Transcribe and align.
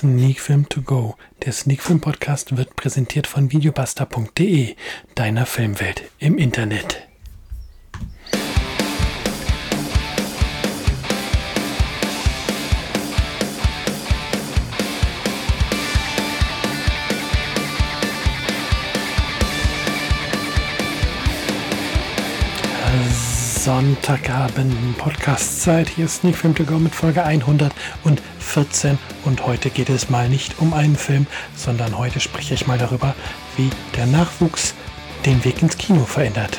Sneak 0.00 0.40
Film 0.40 0.66
To 0.70 0.80
Go. 0.80 1.14
Der 1.44 1.52
Sneak 1.52 1.82
Film 1.82 2.00
Podcast 2.00 2.56
wird 2.56 2.74
präsentiert 2.74 3.26
von 3.26 3.52
videobuster.de, 3.52 4.74
deiner 5.14 5.44
Filmwelt 5.44 6.04
im 6.18 6.38
Internet. 6.38 7.09
Sonntagabend 23.64 24.96
Podcastzeit. 24.96 25.90
Hier 25.90 26.06
ist 26.06 26.20
Sneak 26.20 26.34
Film 26.34 26.54
To 26.54 26.64
Go 26.64 26.78
mit 26.78 26.94
Folge 26.94 27.22
114 27.22 28.98
und 29.26 29.46
heute 29.46 29.68
geht 29.68 29.90
es 29.90 30.08
mal 30.08 30.30
nicht 30.30 30.58
um 30.60 30.72
einen 30.72 30.96
Film, 30.96 31.26
sondern 31.56 31.98
heute 31.98 32.20
spreche 32.20 32.54
ich 32.54 32.66
mal 32.66 32.78
darüber, 32.78 33.14
wie 33.58 33.68
der 33.98 34.06
Nachwuchs 34.06 34.72
den 35.26 35.44
Weg 35.44 35.60
ins 35.60 35.76
Kino 35.76 36.06
verändert. 36.06 36.58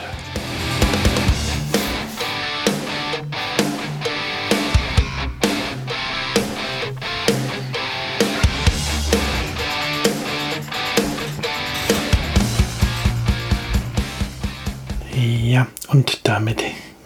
Ja, 15.16 15.66
und 15.88 16.28
damit 16.28 16.62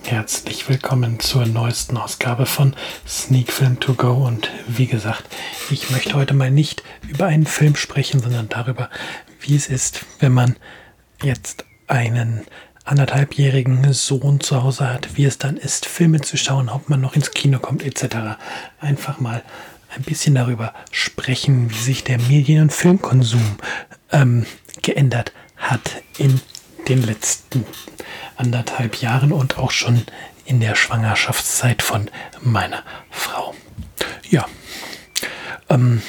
Herzlich 0.06 0.70
willkommen 0.70 1.20
zur 1.20 1.48
neuesten 1.48 1.98
Ausgabe 1.98 2.46
von 2.46 2.76
Sneak 3.08 3.52
Film 3.52 3.80
To 3.80 3.96
Go 3.96 4.14
und 4.28 4.52
wie 4.68 4.86
gesagt, 4.86 5.24
ich 5.72 5.90
möchte 5.90 6.14
heute 6.14 6.36
mal 6.36 6.52
nicht 6.52 6.84
über 7.08 7.26
einen 7.26 7.48
Film 7.48 7.76
sprechen, 7.76 8.20
sondern 8.20 8.48
darüber, 8.48 8.92
wie 9.42 9.56
es 9.56 9.66
ist, 9.66 10.06
wenn 10.20 10.32
man 10.32 10.58
jetzt 11.24 11.66
einen 11.88 12.46
anderthalbjährigen 12.84 13.94
Sohn 13.94 14.42
zu 14.42 14.62
Hause 14.62 14.94
hat, 14.94 15.18
wie 15.18 15.26
es 15.26 15.40
dann 15.40 15.58
ist, 15.58 15.88
Filme 15.88 16.22
zu 16.22 16.38
schauen, 16.38 16.70
ob 16.70 16.88
man 16.88 17.02
noch 17.02 17.16
ins 17.16 17.32
Kino 17.32 17.58
kommt 17.58 17.82
etc. 17.84 18.38
Einfach 18.80 19.20
mal 19.20 19.42
ein 19.96 20.04
bisschen 20.04 20.36
darüber 20.36 20.76
sprechen, 20.92 21.72
wie 21.72 21.80
sich 21.80 22.04
der 22.04 22.20
Medien- 22.20 22.62
und 22.62 22.74
Filmkonsum 22.74 23.58
ähm, 24.12 24.46
geändert 24.84 25.34
hat 25.58 26.04
in 26.20 26.40
den 26.88 27.04
letzten 27.04 27.66
anderthalb 28.36 29.02
Jahren 29.02 29.32
und 29.32 29.58
auch 29.58 29.72
schon 29.72 30.06
in 30.46 30.60
der 30.60 30.76
Schwangerschaftszeit 30.76 31.82
von 31.82 32.10
meiner 32.42 32.84
Frau. 33.10 33.56
Ja, 34.30 34.46
ähm, 35.70 36.02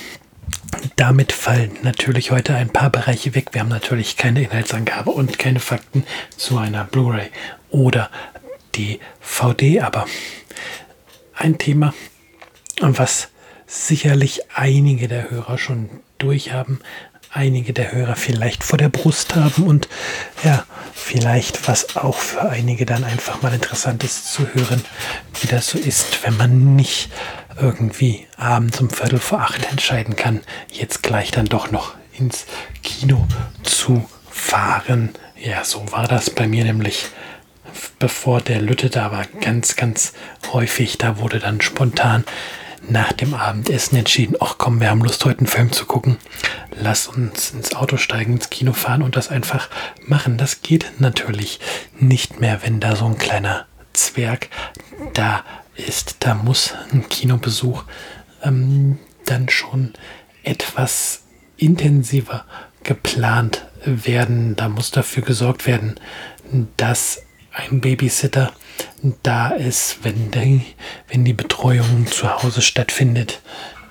damit 0.96 1.32
fallen 1.32 1.78
natürlich 1.82 2.30
heute 2.30 2.54
ein 2.54 2.70
paar 2.70 2.90
Bereiche 2.90 3.34
weg. 3.34 3.48
Wir 3.52 3.62
haben 3.62 3.68
natürlich 3.68 4.16
keine 4.16 4.42
Inhaltsangabe 4.42 5.10
und 5.10 5.38
keine 5.38 5.60
Fakten 5.60 6.04
zu 6.36 6.58
einer 6.58 6.84
Blu-ray 6.84 7.30
oder 7.70 8.10
DVD, 8.74 9.80
aber 9.80 10.06
ein 11.34 11.58
Thema, 11.58 11.94
was 12.80 13.28
sicherlich 13.66 14.42
einige 14.54 15.08
der 15.08 15.30
Hörer 15.30 15.58
schon 15.58 15.88
durchhaben, 16.18 16.80
einige 17.36 17.72
der 17.72 17.92
Hörer 17.92 18.16
vielleicht 18.16 18.64
vor 18.64 18.78
der 18.78 18.88
Brust 18.88 19.36
haben 19.36 19.64
und 19.64 19.88
ja, 20.42 20.64
vielleicht 20.94 21.68
was 21.68 21.96
auch 21.96 22.16
für 22.16 22.48
einige 22.48 22.86
dann 22.86 23.04
einfach 23.04 23.42
mal 23.42 23.52
interessant 23.52 24.02
ist 24.02 24.32
zu 24.32 24.46
hören, 24.54 24.84
wie 25.40 25.46
das 25.46 25.68
so 25.68 25.78
ist, 25.78 26.24
wenn 26.24 26.36
man 26.36 26.74
nicht 26.74 27.10
irgendwie 27.60 28.26
abends 28.36 28.80
um 28.80 28.90
Viertel 28.90 29.18
vor 29.18 29.40
acht 29.40 29.70
entscheiden 29.70 30.16
kann, 30.16 30.40
jetzt 30.70 31.02
gleich 31.02 31.30
dann 31.30 31.46
doch 31.46 31.70
noch 31.70 31.94
ins 32.18 32.46
Kino 32.82 33.26
zu 33.62 34.08
fahren. 34.30 35.10
Ja, 35.36 35.64
so 35.64 35.92
war 35.92 36.08
das 36.08 36.30
bei 36.30 36.48
mir 36.48 36.64
nämlich 36.64 37.06
bevor 37.98 38.40
der 38.40 38.60
Lütte 38.60 38.90
da 38.90 39.12
war, 39.12 39.24
ganz, 39.40 39.76
ganz 39.76 40.12
häufig. 40.52 40.98
Da 40.98 41.18
wurde 41.18 41.38
dann 41.38 41.60
spontan 41.60 42.24
nach 42.88 43.12
dem 43.12 43.34
Abendessen 43.34 43.96
entschieden, 43.96 44.36
ach 44.40 44.56
komm, 44.58 44.80
wir 44.80 44.90
haben 44.90 45.02
Lust, 45.02 45.24
heute 45.24 45.40
einen 45.40 45.46
Film 45.46 45.72
zu 45.72 45.86
gucken. 45.86 46.18
Lass 46.78 47.08
uns 47.08 47.50
ins 47.50 47.74
Auto 47.74 47.96
steigen, 47.96 48.34
ins 48.34 48.50
Kino 48.50 48.72
fahren 48.72 49.02
und 49.02 49.16
das 49.16 49.28
einfach 49.28 49.68
machen. 50.06 50.38
Das 50.38 50.62
geht 50.62 50.92
natürlich 50.98 51.60
nicht 51.98 52.40
mehr, 52.40 52.62
wenn 52.62 52.80
da 52.80 52.96
so 52.96 53.06
ein 53.06 53.18
kleiner 53.18 53.66
Zwerg 53.92 54.48
da 55.14 55.44
ist. 55.74 56.16
Da 56.20 56.34
muss 56.34 56.74
ein 56.92 57.08
Kinobesuch 57.08 57.84
ähm, 58.42 58.98
dann 59.24 59.48
schon 59.48 59.94
etwas 60.42 61.22
intensiver 61.56 62.44
geplant 62.82 63.66
werden. 63.84 64.56
Da 64.56 64.68
muss 64.68 64.90
dafür 64.90 65.22
gesorgt 65.22 65.66
werden, 65.66 65.98
dass 66.76 67.22
ein 67.56 67.80
Babysitter 67.80 68.52
da 69.22 69.48
ist, 69.48 69.98
wenn 70.02 70.30
die, 70.30 70.62
wenn 71.08 71.24
die 71.24 71.32
Betreuung 71.32 72.06
zu 72.06 72.42
Hause 72.42 72.60
stattfindet, 72.60 73.40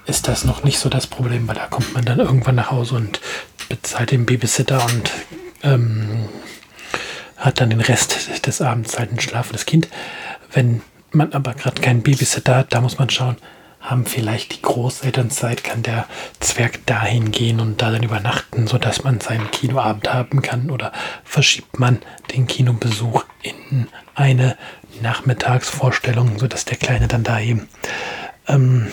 ist 0.05 0.27
das 0.27 0.45
noch 0.45 0.63
nicht 0.63 0.77
so 0.77 0.89
das 0.89 1.07
Problem, 1.07 1.47
weil 1.47 1.55
da 1.55 1.65
kommt 1.65 1.93
man 1.93 2.05
dann 2.05 2.19
irgendwann 2.19 2.55
nach 2.55 2.71
Hause 2.71 2.95
und 2.95 3.19
bezahlt 3.69 4.11
den 4.11 4.25
Babysitter 4.25 4.85
und 4.85 5.11
ähm, 5.63 6.29
hat 7.37 7.59
dann 7.59 7.71
den 7.71 7.81
Rest 7.81 8.45
des 8.45 8.61
Abends 8.61 8.99
halt 8.99 9.11
ein 9.11 9.19
schlafendes 9.19 9.65
Kind. 9.65 9.87
Wenn 10.51 10.81
man 11.11 11.33
aber 11.33 11.53
gerade 11.53 11.81
keinen 11.81 12.03
Babysitter 12.03 12.55
hat, 12.55 12.73
da 12.73 12.81
muss 12.81 12.99
man 12.99 13.09
schauen, 13.09 13.37
haben 13.85 14.05
vielleicht 14.05 14.55
die 14.55 14.61
Großeltern 14.61 15.29
Zeit, 15.29 15.63
kann 15.63 15.83
der 15.83 16.07
Zwerg 16.39 16.85
dahin 16.85 17.31
gehen 17.31 17.59
und 17.59 17.81
da 17.81 17.91
dann 17.91 18.03
übernachten, 18.03 18.67
sodass 18.67 19.03
man 19.03 19.21
seinen 19.21 19.51
Kinoabend 19.51 20.11
haben 20.13 20.41
kann 20.41 20.71
oder 20.71 20.91
verschiebt 21.23 21.79
man 21.79 22.01
den 22.33 22.47
Kinobesuch 22.47 23.25
in 23.43 23.87
eine 24.15 24.57
Nachmittagsvorstellung, 25.01 26.39
sodass 26.39 26.65
der 26.65 26.77
Kleine 26.77 27.07
dann 27.07 27.23
da 27.23 27.39
eben 27.39 27.67
ähm, 28.47 28.91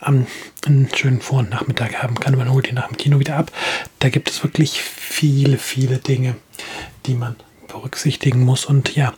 einen 0.00 0.88
schönen 0.94 1.20
Vor- 1.20 1.40
und 1.40 1.50
Nachmittag 1.50 2.02
haben 2.02 2.14
kann. 2.14 2.36
Man 2.36 2.52
holt 2.52 2.68
ihn 2.68 2.76
nach 2.76 2.88
dem 2.88 2.96
Kino 2.96 3.18
wieder 3.18 3.36
ab. 3.36 3.50
Da 3.98 4.08
gibt 4.10 4.30
es 4.30 4.42
wirklich 4.42 4.80
viele, 4.80 5.58
viele 5.58 5.98
Dinge, 5.98 6.36
die 7.06 7.14
man 7.14 7.36
berücksichtigen 7.66 8.44
muss. 8.44 8.64
Und 8.64 8.94
ja, 8.94 9.12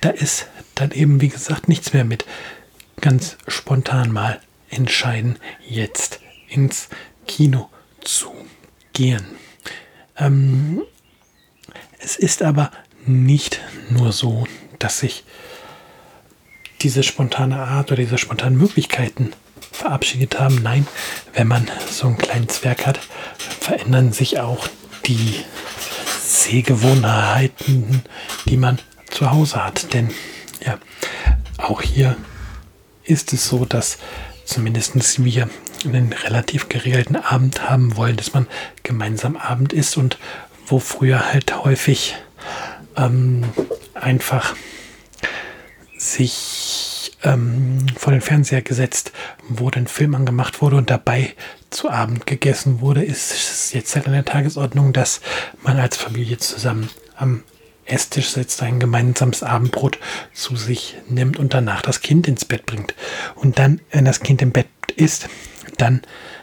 da 0.00 0.10
ist 0.10 0.48
dann 0.74 0.90
eben, 0.90 1.20
wie 1.20 1.28
gesagt, 1.28 1.68
nichts 1.68 1.92
mehr 1.92 2.04
mit 2.04 2.26
ganz 3.00 3.36
spontan 3.46 4.12
mal 4.12 4.40
entscheiden, 4.70 5.38
jetzt 5.66 6.20
ins 6.48 6.88
Kino 7.26 7.70
zu 8.00 8.32
gehen. 8.92 9.24
Ähm, 10.16 10.82
es 11.98 12.16
ist 12.16 12.42
aber 12.42 12.70
nicht 13.04 13.60
nur 13.90 14.12
so, 14.12 14.46
dass 14.78 15.00
sich 15.00 15.24
diese 16.82 17.02
spontane 17.02 17.58
Art 17.58 17.90
oder 17.92 18.02
diese 18.02 18.18
spontanen 18.18 18.58
Möglichkeiten 18.58 19.32
verabschiedet 19.72 20.38
haben. 20.38 20.62
Nein, 20.62 20.86
wenn 21.34 21.48
man 21.48 21.66
so 21.90 22.06
einen 22.06 22.18
kleinen 22.18 22.48
Zwerg 22.48 22.86
hat, 22.86 23.00
verändern 23.60 24.12
sich 24.12 24.38
auch 24.40 24.68
die 25.06 25.44
Sehgewohnheiten, 26.20 28.02
die 28.46 28.56
man 28.56 28.78
zu 29.10 29.30
Hause 29.30 29.64
hat. 29.64 29.92
Denn 29.92 30.10
ja, 30.64 30.78
auch 31.58 31.82
hier 31.82 32.16
ist 33.06 33.32
es 33.32 33.46
so, 33.46 33.64
dass 33.64 33.98
zumindest 34.44 35.24
wir 35.24 35.48
einen 35.84 36.12
relativ 36.12 36.68
geregelten 36.68 37.16
Abend 37.16 37.68
haben 37.68 37.96
wollen, 37.96 38.16
dass 38.16 38.32
man 38.32 38.46
gemeinsam 38.82 39.36
Abend 39.36 39.72
isst 39.72 39.96
und 39.96 40.18
wo 40.66 40.78
früher 40.78 41.32
halt 41.32 41.64
häufig 41.64 42.16
ähm, 42.96 43.44
einfach 43.94 44.54
sich 45.98 47.12
ähm, 47.22 47.86
vor 47.96 48.12
den 48.12 48.20
Fernseher 48.20 48.62
gesetzt 48.62 49.12
wurde, 49.48 49.80
ein 49.80 49.86
Film 49.86 50.14
angemacht 50.14 50.60
wurde 50.60 50.76
und 50.76 50.90
dabei 50.90 51.34
zu 51.70 51.90
Abend 51.90 52.26
gegessen 52.26 52.80
wurde, 52.80 53.04
ist 53.04 53.32
es 53.32 53.72
jetzt 53.72 53.94
halt 53.96 54.06
an 54.06 54.12
der 54.12 54.24
Tagesordnung, 54.24 54.92
dass 54.92 55.20
man 55.62 55.78
als 55.78 55.96
Familie 55.96 56.38
zusammen 56.38 56.88
am 57.16 57.42
Esstisch 57.86 58.30
sitzt, 58.30 58.62
ein 58.62 58.80
gemeinsames 58.80 59.42
Abendbrot 59.42 59.98
zu 60.32 60.56
sich 60.56 60.96
nimmt 61.08 61.38
und 61.38 61.54
danach 61.54 61.82
das 61.82 62.00
Kind 62.00 62.28
ins 62.28 62.44
Bett 62.44 62.66
bringt. 62.66 62.94
Und 63.34 63.58
dann, 63.58 63.80
wenn 63.90 64.04
das 64.04 64.20
Kind 64.20 64.42
im 64.42 64.52
Bett 64.52 64.66
ist, 64.96 65.28
dann 65.78 66.02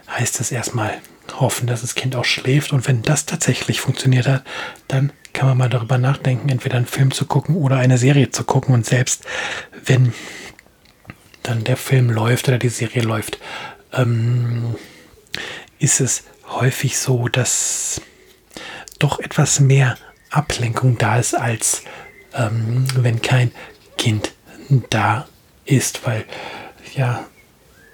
heißt 0.10 0.40
es 0.40 0.51
erstmal 0.51 0.94
hoffen, 1.40 1.68
dass 1.68 1.81
das 1.81 1.95
Kind 1.95 2.16
auch 2.16 2.25
schläft. 2.25 2.74
Und 2.74 2.88
wenn 2.88 3.01
das 3.01 3.25
tatsächlich 3.25 3.81
funktioniert 3.81 4.28
hat, 4.28 4.44
dann 4.88 5.12
kann 5.34 5.48
man 5.48 5.57
mal 5.57 5.69
darüber 5.69 5.98
nachdenken, 5.98 6.50
entweder 6.50 6.78
einen 6.78 6.86
Film 6.86 7.12
zu 7.12 7.25
gucken 7.25 7.56
oder 7.56 7.78
eine 7.78 7.98
Serie 7.98 8.31
zu 8.31 8.44
gucken. 8.44 8.74
Und 8.74 8.86
selbst 8.86 9.25
wenn 9.86 10.13
dann 11.42 11.63
der 11.63 11.78
Film 11.78 12.10
läuft 12.10 12.48
oder 12.48 12.57
die 12.57 12.69
Serie 12.69 13.01
läuft, 13.01 13.40
ähm, 13.92 14.75
ist 15.80 16.00
es 16.00 16.24
häufig 16.48 16.98
so, 16.98 17.28
dass 17.28 18.01
doch 19.00 19.19
etwas 19.19 19.60
mehr 19.60 19.98
Ablenkung 20.33 20.97
da 20.97 21.18
ist, 21.18 21.35
als 21.35 21.83
ähm, 22.33 22.85
wenn 22.95 23.21
kein 23.21 23.51
Kind 23.97 24.33
da 24.89 25.27
ist, 25.65 26.06
weil 26.06 26.25
ja, 26.95 27.25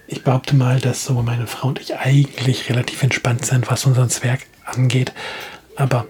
ich 0.06 0.24
behaupte 0.24 0.56
mal, 0.56 0.80
dass 0.80 1.04
so 1.04 1.22
meine 1.22 1.46
Frau 1.46 1.68
und 1.68 1.80
ich 1.80 1.96
eigentlich 1.96 2.68
relativ 2.68 3.02
entspannt 3.02 3.44
sind, 3.44 3.70
was 3.70 3.86
unseren 3.86 4.10
Zwerg 4.10 4.40
angeht. 4.64 5.12
Aber 5.76 6.06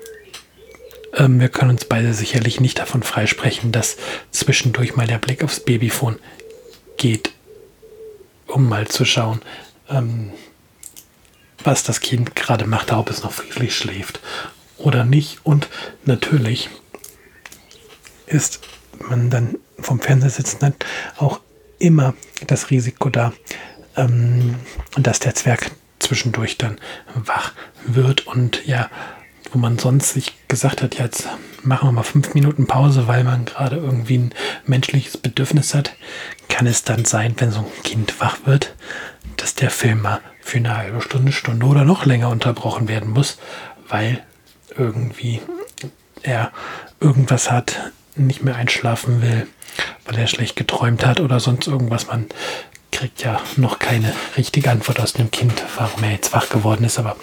ähm, 1.15 1.41
wir 1.41 1.49
können 1.49 1.71
uns 1.71 1.85
beide 1.85 2.15
sicherlich 2.15 2.61
nicht 2.61 2.79
davon 2.79 3.03
freisprechen, 3.03 3.73
dass 3.73 3.97
zwischendurch 4.31 4.97
mal 4.97 5.07
der 5.07 5.19
Blick 5.19 5.45
aufs 5.45 5.61
Babyphone 5.61 6.19
geht, 6.97 7.33
um 8.47 8.69
mal 8.69 8.89
zu 8.89 9.05
schauen, 9.05 9.43
ähm, 9.89 10.33
was 11.63 11.83
das 11.83 12.01
Kind 12.01 12.35
gerade 12.37 12.67
macht, 12.67 12.93
ob 12.93 13.11
es 13.11 13.23
noch 13.23 13.33
friedlich 13.33 13.77
schläft 13.77 14.21
oder 14.81 15.05
nicht. 15.05 15.39
Und 15.45 15.69
natürlich 16.05 16.71
ist 18.27 18.61
man 19.09 19.31
dann 19.31 19.57
vom 19.79 20.01
Fernseher 20.01 20.31
sitzen 20.31 20.75
auch 21.17 21.41
immer 21.79 22.15
das 22.47 22.71
Risiko 22.71 23.09
da, 23.09 23.33
ähm, 23.97 24.57
dass 24.97 25.19
der 25.21 25.35
Zwerg 25.35 25.71
zwischendurch 25.99 26.59
dann 26.59 26.79
wach 27.15 27.53
wird 27.87 28.27
und 28.27 28.67
ja, 28.67 28.91
wo 29.53 29.59
man 29.59 29.79
sonst 29.79 30.15
sich 30.15 30.35
gesagt 30.49 30.83
hat, 30.83 30.99
jetzt 30.99 31.29
machen 31.63 31.89
wir 31.89 31.93
mal 31.93 32.03
fünf 32.03 32.35
Minuten 32.35 32.67
Pause, 32.67 33.09
weil 33.09 33.25
man 33.25 33.45
gerade 33.45 33.77
irgendwie 33.77 34.19
ein 34.19 34.35
menschliches 34.67 35.17
Bedürfnis 35.17 35.75
hat, 35.75 35.93
kann 36.49 36.67
es 36.67 36.85
dann 36.85 37.05
sein, 37.05 37.35
wenn 37.39 37.51
so 37.51 37.61
ein 37.61 37.83
Kind 37.83 38.21
wach 38.21 38.39
wird, 38.45 38.75
dass 39.37 39.55
der 39.55 39.71
Film 39.71 40.03
mal 40.03 40.21
für 40.41 40.59
eine 40.59 40.77
halbe 40.77 41.01
Stunde, 41.01 41.33
Stunde 41.33 41.67
oder 41.67 41.85
noch 41.85 42.07
länger 42.07 42.29
unterbrochen 42.29 42.89
werden 42.89 43.11
muss, 43.11 43.39
weil 43.89 44.23
irgendwie 44.77 45.41
er 46.23 46.53
irgendwas 47.01 47.51
hat, 47.51 47.93
nicht 48.17 48.43
mehr 48.43 48.57
einschlafen 48.57 49.23
will, 49.23 49.47
weil 50.05 50.19
er 50.19 50.27
schlecht 50.27 50.57
geträumt 50.57 51.05
hat 51.07 51.21
oder 51.21 51.41
sonst 51.41 51.67
irgendwas. 51.67 52.09
Man 52.09 52.27
kriegt 52.93 53.23
ja 53.23 53.41
noch 53.57 53.79
keine 53.79 54.13
richtige 54.37 54.71
Antwort 54.71 55.01
aus 55.01 55.13
dem 55.15 55.31
Kind, 55.31 55.63
warum 55.77 56.03
er 56.03 56.13
jetzt 56.13 56.33
wach 56.33 56.49
geworden 56.49 56.85
ist. 56.85 56.99
Aber 56.99 57.17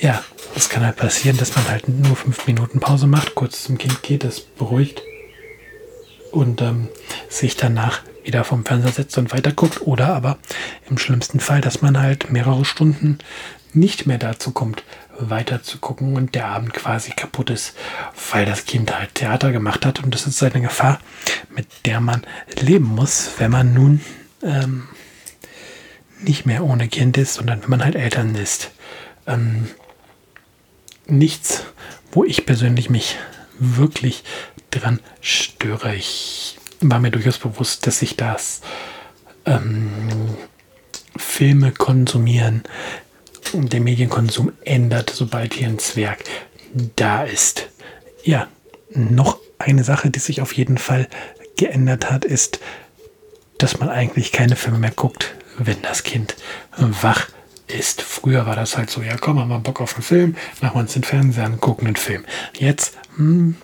ja, 0.00 0.22
es 0.54 0.68
kann 0.68 0.84
halt 0.84 0.96
passieren, 0.96 1.36
dass 1.36 1.54
man 1.56 1.68
halt 1.68 1.88
nur 1.88 2.16
fünf 2.16 2.46
Minuten 2.46 2.80
Pause 2.80 3.06
macht, 3.06 3.34
kurz 3.34 3.64
zum 3.64 3.78
Kind 3.78 4.02
geht, 4.02 4.24
es 4.24 4.40
beruhigt 4.40 5.02
und 6.32 6.62
ähm, 6.62 6.88
sich 7.28 7.56
danach 7.56 8.00
wieder 8.24 8.44
vom 8.44 8.64
Fernseher 8.64 8.92
setzt 8.92 9.18
und 9.18 9.32
weiterguckt. 9.32 9.82
Oder 9.82 10.14
aber 10.14 10.38
im 10.88 10.98
schlimmsten 10.98 11.40
Fall, 11.40 11.60
dass 11.60 11.82
man 11.82 12.00
halt 12.00 12.30
mehrere 12.30 12.64
Stunden 12.64 13.18
nicht 13.72 14.06
mehr 14.06 14.18
dazu 14.18 14.50
kommt, 14.50 14.82
weiter 15.28 15.62
zu 15.62 15.78
gucken 15.78 16.16
und 16.16 16.34
der 16.34 16.46
Abend 16.46 16.72
quasi 16.72 17.10
kaputt 17.10 17.50
ist, 17.50 17.74
weil 18.32 18.46
das 18.46 18.64
Kind 18.64 18.96
halt 18.96 19.16
Theater 19.16 19.52
gemacht 19.52 19.84
hat. 19.84 20.02
Und 20.02 20.14
das 20.14 20.26
ist 20.26 20.42
eine 20.42 20.62
Gefahr, 20.62 21.00
mit 21.50 21.66
der 21.84 22.00
man 22.00 22.22
leben 22.60 22.86
muss, 22.86 23.32
wenn 23.38 23.50
man 23.50 23.74
nun 23.74 24.00
ähm, 24.42 24.88
nicht 26.22 26.46
mehr 26.46 26.64
ohne 26.64 26.88
Kind 26.88 27.18
ist, 27.18 27.34
sondern 27.34 27.62
wenn 27.62 27.70
man 27.70 27.84
halt 27.84 27.96
Eltern 27.96 28.34
ist. 28.34 28.70
Ähm, 29.26 29.68
nichts, 31.06 31.64
wo 32.12 32.24
ich 32.24 32.46
persönlich 32.46 32.88
mich 32.90 33.16
wirklich 33.58 34.24
dran 34.70 35.00
störe. 35.20 35.94
Ich 35.94 36.58
war 36.80 37.00
mir 37.00 37.10
durchaus 37.10 37.38
bewusst, 37.38 37.86
dass 37.86 37.98
sich 37.98 38.16
das 38.16 38.62
ähm, 39.44 40.36
Filme 41.16 41.72
konsumieren, 41.72 42.62
der 43.54 43.80
Medienkonsum 43.80 44.52
ändert, 44.64 45.10
sobald 45.10 45.54
hier 45.54 45.68
ein 45.68 45.78
Zwerg 45.78 46.24
da 46.96 47.24
ist. 47.24 47.68
Ja, 48.22 48.48
noch 48.90 49.38
eine 49.58 49.84
Sache, 49.84 50.10
die 50.10 50.18
sich 50.18 50.40
auf 50.40 50.52
jeden 50.52 50.78
Fall 50.78 51.08
geändert 51.56 52.10
hat, 52.10 52.24
ist, 52.24 52.60
dass 53.58 53.78
man 53.78 53.88
eigentlich 53.88 54.32
keine 54.32 54.56
Filme 54.56 54.78
mehr 54.78 54.92
guckt, 54.92 55.34
wenn 55.58 55.80
das 55.82 56.02
Kind 56.02 56.36
wach 56.76 57.28
ist. 57.66 58.02
Früher 58.02 58.46
war 58.46 58.56
das 58.56 58.76
halt 58.76 58.90
so, 58.90 59.02
ja 59.02 59.16
komm, 59.16 59.38
haben 59.38 59.48
wir 59.48 59.58
Bock 59.58 59.80
auf 59.80 59.94
einen 59.94 60.02
Film, 60.02 60.36
machen 60.60 60.76
wir 60.76 60.80
uns 60.80 60.94
den 60.94 61.04
Fernseher 61.04 61.44
an, 61.44 61.60
gucken 61.60 61.86
einen 61.86 61.96
Film. 61.96 62.24
Jetzt, 62.58 62.96
hm, 63.16 63.56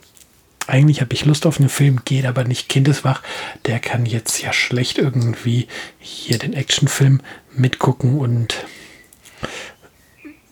eigentlich 0.66 1.00
habe 1.00 1.14
ich 1.14 1.24
Lust 1.24 1.46
auf 1.46 1.58
einen 1.58 1.68
Film, 1.68 2.00
geht 2.04 2.26
aber 2.26 2.44
nicht 2.44 2.68
kindeswach. 2.68 3.22
Der 3.66 3.78
kann 3.78 4.04
jetzt 4.04 4.42
ja 4.42 4.52
schlecht 4.52 4.98
irgendwie 4.98 5.68
hier 5.98 6.38
den 6.38 6.52
Actionfilm 6.54 7.20
mitgucken 7.54 8.18
und 8.18 8.66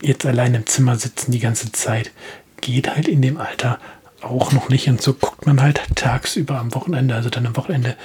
jetzt 0.05 0.27
allein 0.27 0.55
im 0.55 0.67
Zimmer 0.67 0.97
sitzen 0.97 1.33
die 1.33 1.41
ganze 1.41 1.73
Zeit 1.73 2.13
geht 2.61 2.95
halt 2.95 3.09
in 3.09 3.23
dem 3.23 3.37
Alter 3.37 3.79
auch 4.23 4.53
noch 4.53 4.69
nicht. 4.69 4.89
Und 4.89 5.01
so 5.03 5.15
guckt 5.15 5.47
man 5.47 5.61
halt 5.61 5.83
tagsüber 5.95 6.59
am 6.59 6.75
Wochenende, 6.75 7.15
also 7.15 7.31
dann 7.31 7.47
am 7.47 7.57
Wochenende, 7.57 7.97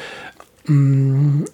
mh, 0.65 0.73
mm, 0.73 1.45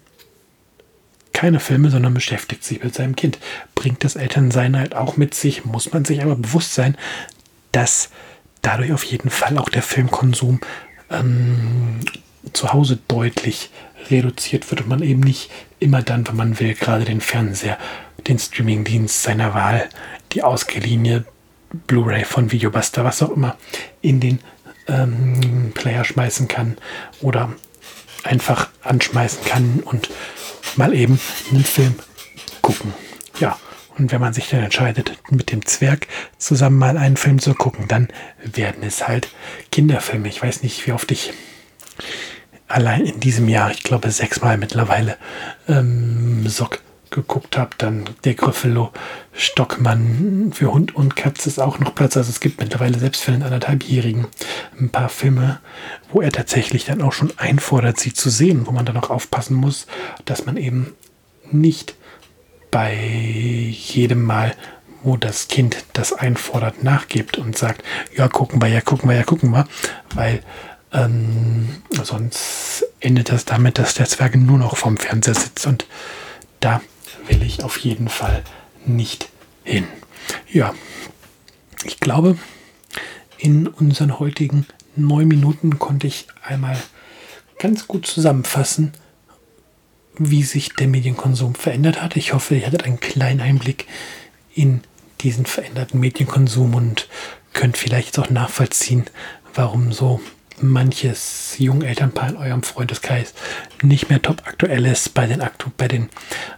keine 1.34 1.60
Filme, 1.60 1.90
sondern 1.90 2.14
beschäftigt 2.14 2.64
sich 2.64 2.82
mit 2.82 2.96
seinem 2.96 3.16
Kind. 3.16 3.40
Bringt 3.76 4.04
das 4.04 4.16
Elternsein 4.16 4.78
halt 4.78 4.96
auch 4.96 5.18
mit 5.18 5.34
sich, 5.34 5.66
muss 5.66 5.92
man 5.92 6.06
sich 6.06 6.24
aber 6.24 6.36
bewusst 6.36 6.74
sein, 6.74 6.98
dass 7.74 8.10
dadurch 8.62 8.94
auf 8.94 9.04
jeden 9.04 9.30
Fall 9.30 9.58
auch 9.58 9.70
der 9.70 9.82
Filmkonsum 9.82 10.62
ähm, 11.12 12.00
zu 12.54 12.72
Hause 12.72 13.00
deutlich 13.10 13.70
reduziert 14.10 14.70
wird 14.72 14.82
und 14.82 14.88
man 14.88 15.02
eben 15.02 15.20
nicht 15.20 15.52
immer 15.80 16.02
dann, 16.02 16.28
wenn 16.28 16.38
man 16.38 16.60
will, 16.60 16.74
gerade 16.74 17.04
den 17.04 17.22
Fernseher, 17.22 17.78
den 18.28 18.40
Streamingdienst 18.40 19.24
seiner 19.24 19.54
Wahl, 19.54 19.90
die 20.36 20.44
ausgeliehene 20.44 21.26
Blu-ray 21.88 22.26
von 22.26 22.52
Videobuster, 22.52 23.04
was 23.04 23.24
auch 23.24 23.32
immer, 23.32 23.58
in 24.02 24.20
den 24.20 24.40
ähm, 24.88 25.72
Player 25.74 26.04
schmeißen 26.04 26.48
kann 26.48 26.78
oder 27.22 27.54
einfach 28.24 28.70
anschmeißen 28.84 29.46
kann 29.46 29.82
und 29.86 30.10
mal 30.76 30.94
eben 30.94 31.20
einen 31.52 31.64
Film 31.64 31.96
gucken. 32.62 32.94
Ja, 33.40 33.58
und 33.98 34.12
wenn 34.12 34.22
man 34.22 34.34
sich 34.34 34.50
dann 34.50 34.64
entscheidet, 34.64 35.18
mit 35.30 35.52
dem 35.52 35.66
Zwerg 35.66 36.08
zusammen 36.38 36.78
mal 36.78 36.98
einen 36.98 37.18
Film 37.18 37.40
zu 37.40 37.54
gucken, 37.54 37.88
dann 37.88 38.10
werden 38.44 38.84
es 38.84 39.08
halt 39.08 39.30
Kinderfilme. 39.72 40.28
Ich 40.28 40.42
weiß 40.42 40.64
nicht, 40.64 40.86
wie 40.86 40.92
oft 40.92 41.12
ich 41.12 41.34
allein 42.68 43.06
in 43.06 43.20
diesem 43.20 43.48
Jahr, 43.48 43.72
ich 43.72 43.84
glaube 43.84 44.12
sechsmal 44.12 44.58
mittlerweile, 44.58 45.18
ähm, 45.68 46.48
Sock 46.48 46.82
geguckt 47.10 47.58
habe, 47.58 47.72
dann 47.78 48.06
der 48.24 48.34
Griffelo, 48.34 48.92
Stockmann 49.34 50.52
für 50.54 50.72
Hund 50.72 50.96
und 50.96 51.16
Katze 51.16 51.50
ist 51.50 51.60
auch 51.60 51.80
noch 51.80 51.96
Platz. 51.96 52.18
Also 52.18 52.30
es 52.30 52.40
gibt 52.40 52.60
mittlerweile 52.60 53.00
selbst 53.00 53.22
für 53.22 53.32
einen 53.32 53.44
anderthalbjährigen 53.44 54.28
ein 54.80 54.90
paar 54.90 55.10
Filme, 55.10 55.60
wo 56.12 56.22
er 56.22 56.32
tatsächlich 56.32 56.86
dann 56.86 57.02
auch 57.02 57.14
schon 57.14 57.34
einfordert, 57.38 58.00
sie 58.00 58.14
zu 58.14 58.30
sehen, 58.30 58.68
wo 58.68 58.72
man 58.72 58.86
dann 58.86 58.98
auch 58.98 59.10
aufpassen 59.10 59.56
muss, 59.56 59.88
dass 60.26 60.46
man 60.46 60.58
eben 60.58 60.94
nicht 61.52 61.96
bei 62.72 62.94
jedem 62.94 64.24
Mal, 64.24 64.54
wo 65.04 65.18
das 65.18 65.48
Kind 65.48 65.86
das 65.94 66.14
einfordert, 66.14 66.84
nachgibt 66.84 67.38
und 67.38 67.58
sagt, 67.58 67.84
ja, 68.16 68.28
gucken 68.28 68.62
wir, 68.62 68.68
ja, 68.68 68.82
gucken 68.82 69.10
wir, 69.10 69.16
ja, 69.16 69.24
gucken 69.24 69.52
wir, 69.52 69.68
weil 70.14 70.42
ähm, 70.92 71.70
sonst 72.04 72.86
endet 73.00 73.32
das 73.32 73.46
damit, 73.46 73.78
dass 73.78 73.94
der 73.94 74.08
Zwerg 74.08 74.36
nur 74.36 74.58
noch 74.58 74.78
vorm 74.78 74.98
Fernseher 74.98 75.36
sitzt 75.36 75.68
und 75.68 75.86
da 76.60 76.82
will 77.28 77.42
ich 77.42 77.64
auf 77.64 77.78
jeden 77.78 78.10
Fall 78.10 78.44
nicht 78.86 79.30
hin. 79.64 79.88
Ja, 80.52 80.74
ich 81.84 82.00
glaube, 82.00 82.38
in 83.38 83.68
unseren 83.68 84.20
heutigen 84.20 84.66
neun 84.96 85.28
Minuten 85.28 85.80
konnte 85.80 86.08
ich 86.08 86.28
einmal 86.44 86.78
ganz 87.60 87.88
gut 87.88 88.06
zusammenfassen, 88.06 88.94
wie 90.18 90.44
sich 90.44 90.70
der 90.70 90.88
Medienkonsum 90.88 91.56
verändert 91.56 92.02
hat. 92.02 92.16
Ich 92.16 92.34
hoffe, 92.34 92.56
ihr 92.56 92.66
hattet 92.66 92.84
einen 92.84 93.00
kleinen 93.00 93.42
Einblick 93.42 93.88
in 94.54 94.82
diesen 95.22 95.46
veränderten 95.46 96.00
Medienkonsum 96.00 96.76
und 96.76 97.10
könnt 97.54 97.78
vielleicht 97.78 98.18
auch 98.20 98.30
nachvollziehen, 98.30 99.06
warum 99.54 99.92
so 99.92 100.22
manches 100.62 101.56
jungen 101.58 101.84
Elternpaar 101.84 102.30
in 102.30 102.38
eurem 102.38 102.64
Freundeskreis 102.64 103.34
nicht 103.82 104.10
mehr 104.10 104.22
top 104.22 104.44
aktuell 104.46 104.86
ist 104.86 105.14
bei 105.14 105.28
den, 105.28 105.42
aktu 105.42 105.70
bei 105.76 105.88
den 105.88 106.10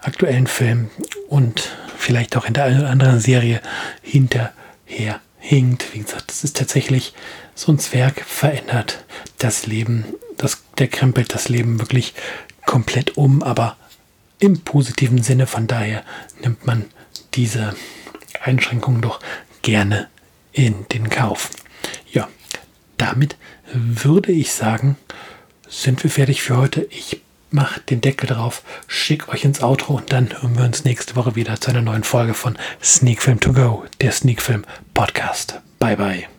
aktuellen 0.02 0.48
Filmen 0.48 0.90
und 1.28 1.76
vielleicht 1.98 2.38
auch 2.38 2.46
in 2.46 2.54
der 2.54 2.66
einen 2.66 2.80
oder 2.80 2.90
anderen 2.90 3.20
Serie 3.20 3.62
hinterher 4.02 5.20
hinkt. 5.40 5.94
Wie 5.94 6.00
gesagt, 6.00 6.30
das 6.30 6.44
ist 6.44 6.58
tatsächlich 6.58 7.14
so 7.56 7.72
ein 7.72 7.80
Zwerg 7.80 8.22
verändert 8.22 9.04
das 9.38 9.66
Leben. 9.66 10.06
Das, 10.38 10.64
der 10.78 10.88
krempelt 10.88 11.34
das 11.34 11.50
Leben 11.50 11.80
wirklich 11.80 12.14
komplett 12.66 13.18
um, 13.18 13.42
aber 13.42 13.78
im 14.40 14.62
positiven 14.62 15.24
Sinne. 15.24 15.48
Von 15.48 15.68
daher 15.68 16.04
nimmt 16.42 16.66
man 16.68 16.86
diese 17.34 17.76
Einschränkungen 18.44 19.02
doch 19.02 19.20
gerne 19.62 20.08
in 20.52 20.86
den 20.90 21.10
Kauf. 21.10 21.50
Damit 22.98 23.38
würde 23.74 24.32
ich 24.32 24.52
sagen, 24.52 24.98
sind 25.68 26.04
wir 26.04 26.12
fertig 26.12 26.42
für 26.42 26.58
heute. 26.58 26.88
Ich 26.90 27.22
mache 27.52 27.80
den 27.82 28.02
Deckel 28.02 28.28
drauf, 28.28 28.64
schicke 28.88 29.30
euch 29.30 29.46
ins 29.46 29.62
Outro 29.62 29.96
und 29.96 30.12
dann 30.12 30.30
hören 30.42 30.58
wir 30.58 30.66
uns 30.66 30.84
nächste 30.84 31.16
Woche 31.16 31.36
wieder 31.36 31.60
zu 31.60 31.70
einer 31.70 31.82
neuen 31.82 32.04
Folge 32.04 32.34
von 32.34 32.58
Sneak 32.84 33.22
Film 33.22 33.40
To 33.40 33.54
Go, 33.54 33.86
der 34.02 34.12
Sneak 34.12 34.42
Film 34.42 34.66
Podcast. 34.94 35.60
Bye 35.80 35.96
bye. 35.96 36.37